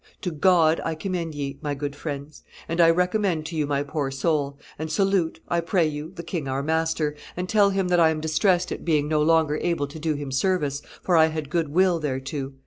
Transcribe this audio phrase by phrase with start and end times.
[0.21, 4.09] To God I commend ye, my good friends; and I recommend to you my poor
[4.09, 8.09] soul; and salute, I pray you, the king our master, and tell him that I
[8.09, 11.69] am distressed at being no longer able to do him service, for I had good
[11.69, 12.53] will thereto.